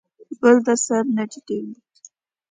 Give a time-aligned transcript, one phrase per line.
[0.41, 1.73] بل ته سر نه ټیټوي.